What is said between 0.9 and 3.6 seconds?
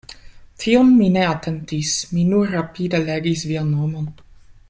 mi ne atentis, mi nur rapide legis